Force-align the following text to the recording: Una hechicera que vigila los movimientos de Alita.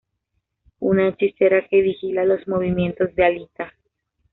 Una 0.79 1.09
hechicera 1.09 1.67
que 1.67 1.83
vigila 1.83 2.25
los 2.25 2.47
movimientos 2.47 3.13
de 3.13 3.23
Alita. 3.23 3.71